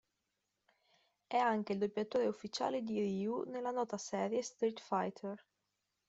È 1.27 1.37
anche 1.37 1.73
il 1.73 1.77
doppiatore 1.77 2.25
ufficiale 2.25 2.81
di 2.81 2.97
Ryu 3.01 3.45
della 3.45 3.69
nota 3.69 3.99
serie 3.99 4.41
"Street 4.41 4.79
Fighter". 4.79 5.45